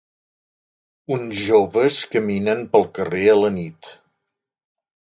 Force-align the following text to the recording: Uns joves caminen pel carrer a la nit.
Uns 1.17 1.43
joves 1.51 2.01
caminen 2.15 2.67
pel 2.75 2.91
carrer 3.01 3.31
a 3.37 3.39
la 3.45 3.55
nit. 3.63 3.95